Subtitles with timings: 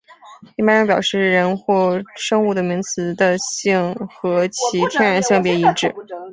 [0.57, 5.93] 一般表示人或生物的名词的性和其天然性别一致。